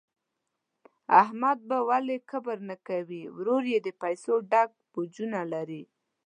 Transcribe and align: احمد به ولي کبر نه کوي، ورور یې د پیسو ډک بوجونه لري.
احمد 1.21 1.57
به 1.69 1.77
ولي 1.89 2.17
کبر 2.29 2.57
نه 2.69 2.75
کوي، 2.87 3.23
ورور 3.37 3.63
یې 3.71 3.79
د 3.83 3.89
پیسو 4.01 4.33
ډک 4.51 4.69
بوجونه 4.91 5.41
لري. 5.53 5.83